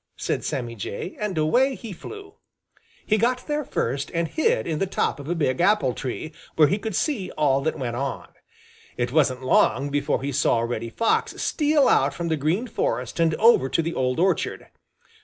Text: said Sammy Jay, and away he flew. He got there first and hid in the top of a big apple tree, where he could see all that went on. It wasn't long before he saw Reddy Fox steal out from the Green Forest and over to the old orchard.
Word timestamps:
said 0.17 0.43
Sammy 0.43 0.73
Jay, 0.73 1.15
and 1.19 1.37
away 1.37 1.75
he 1.75 1.93
flew. 1.93 2.33
He 3.05 3.19
got 3.19 3.45
there 3.45 3.63
first 3.63 4.09
and 4.15 4.27
hid 4.27 4.65
in 4.65 4.79
the 4.79 4.87
top 4.87 5.19
of 5.19 5.29
a 5.29 5.35
big 5.35 5.61
apple 5.61 5.93
tree, 5.93 6.33
where 6.55 6.67
he 6.67 6.79
could 6.79 6.95
see 6.95 7.29
all 7.37 7.61
that 7.61 7.77
went 7.77 7.95
on. 7.95 8.29
It 8.97 9.11
wasn't 9.11 9.43
long 9.43 9.91
before 9.91 10.23
he 10.23 10.31
saw 10.31 10.61
Reddy 10.61 10.89
Fox 10.89 11.39
steal 11.39 11.87
out 11.87 12.15
from 12.15 12.29
the 12.29 12.35
Green 12.35 12.65
Forest 12.65 13.19
and 13.19 13.35
over 13.35 13.69
to 13.69 13.81
the 13.83 13.93
old 13.93 14.19
orchard. 14.19 14.69